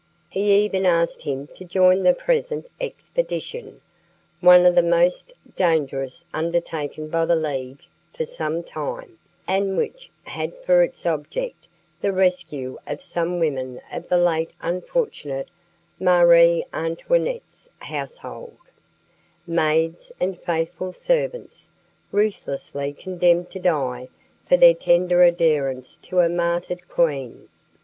He 0.29 0.65
even 0.65 0.83
asked 0.87 1.21
him 1.21 1.45
to 1.53 1.63
join 1.63 2.01
the 2.01 2.15
present 2.15 2.65
expedition 2.81 3.81
one 4.39 4.65
of 4.65 4.73
the 4.73 4.81
most 4.81 5.31
dangerous 5.55 6.23
undertaken 6.33 7.07
by 7.09 7.25
the 7.25 7.35
League 7.35 7.83
for 8.11 8.25
some 8.25 8.63
time, 8.63 9.19
and 9.47 9.77
which 9.77 10.09
had 10.23 10.57
for 10.65 10.81
its 10.81 11.05
object 11.05 11.67
the 12.01 12.11
rescue 12.11 12.79
of 12.87 13.03
some 13.03 13.37
women 13.39 13.79
of 13.93 14.09
the 14.09 14.17
late 14.17 14.49
unfortunate 14.59 15.49
Marie 15.99 16.65
Antoinette's 16.73 17.69
household: 17.77 18.57
maids 19.45 20.11
and 20.19 20.41
faithful 20.41 20.93
servants, 20.93 21.69
ruthlessly 22.11 22.91
condemned 22.91 23.51
to 23.51 23.59
die 23.59 24.07
for 24.45 24.57
their 24.57 24.73
tender 24.73 25.21
adherence 25.21 25.99
to 26.01 26.21
a 26.21 26.27
martyred 26.27 26.89
queen. 26.89 27.49